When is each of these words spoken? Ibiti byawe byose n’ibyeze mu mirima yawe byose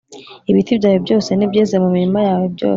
Ibiti 0.49 0.71
byawe 0.79 0.97
byose 1.05 1.29
n’ibyeze 1.33 1.75
mu 1.83 1.89
mirima 1.95 2.19
yawe 2.27 2.45
byose 2.55 2.69